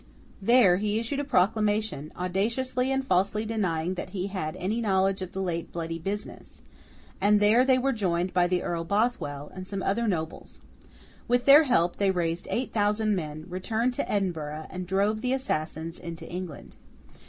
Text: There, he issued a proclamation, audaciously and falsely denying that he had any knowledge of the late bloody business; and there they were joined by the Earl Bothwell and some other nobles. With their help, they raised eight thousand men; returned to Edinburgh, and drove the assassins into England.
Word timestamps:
There, 0.41 0.77
he 0.77 0.97
issued 0.97 1.19
a 1.19 1.23
proclamation, 1.23 2.11
audaciously 2.17 2.91
and 2.91 3.05
falsely 3.05 3.45
denying 3.45 3.93
that 3.93 4.09
he 4.09 4.29
had 4.33 4.55
any 4.55 4.81
knowledge 4.81 5.21
of 5.21 5.31
the 5.31 5.43
late 5.43 5.71
bloody 5.71 5.99
business; 5.99 6.63
and 7.21 7.39
there 7.39 7.63
they 7.63 7.77
were 7.77 7.91
joined 7.93 8.33
by 8.33 8.47
the 8.47 8.63
Earl 8.63 8.83
Bothwell 8.83 9.51
and 9.53 9.67
some 9.67 9.83
other 9.83 10.07
nobles. 10.07 10.59
With 11.27 11.45
their 11.45 11.65
help, 11.65 11.97
they 11.97 12.09
raised 12.09 12.47
eight 12.49 12.73
thousand 12.73 13.15
men; 13.15 13.45
returned 13.47 13.93
to 13.93 14.11
Edinburgh, 14.11 14.65
and 14.71 14.87
drove 14.87 15.21
the 15.21 15.33
assassins 15.33 15.99
into 15.99 16.27
England. 16.27 16.77